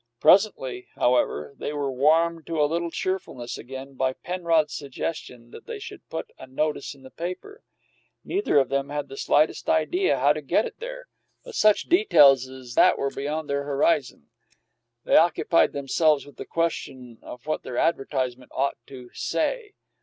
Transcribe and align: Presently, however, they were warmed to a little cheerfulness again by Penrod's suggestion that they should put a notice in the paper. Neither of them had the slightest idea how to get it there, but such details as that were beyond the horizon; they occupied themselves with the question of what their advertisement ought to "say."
Presently, 0.19 0.87
however, 0.95 1.53
they 1.59 1.73
were 1.73 1.91
warmed 1.91 2.47
to 2.47 2.59
a 2.59 2.65
little 2.65 2.89
cheerfulness 2.89 3.55
again 3.59 3.93
by 3.93 4.13
Penrod's 4.13 4.73
suggestion 4.73 5.51
that 5.51 5.67
they 5.67 5.77
should 5.77 6.09
put 6.09 6.31
a 6.39 6.47
notice 6.47 6.95
in 6.95 7.03
the 7.03 7.11
paper. 7.11 7.63
Neither 8.23 8.57
of 8.57 8.69
them 8.69 8.89
had 8.89 9.09
the 9.09 9.15
slightest 9.15 9.69
idea 9.69 10.17
how 10.17 10.33
to 10.33 10.41
get 10.41 10.65
it 10.65 10.79
there, 10.79 11.07
but 11.43 11.53
such 11.53 11.83
details 11.83 12.47
as 12.49 12.73
that 12.73 12.97
were 12.97 13.11
beyond 13.11 13.47
the 13.47 13.53
horizon; 13.53 14.31
they 15.03 15.17
occupied 15.17 15.71
themselves 15.71 16.25
with 16.25 16.37
the 16.37 16.45
question 16.45 17.19
of 17.21 17.45
what 17.45 17.61
their 17.61 17.77
advertisement 17.77 18.51
ought 18.55 18.77
to 18.87 19.11
"say." 19.13 19.73